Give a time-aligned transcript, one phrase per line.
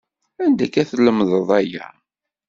[0.43, 1.85] Anda akka tlemedeḍ aya?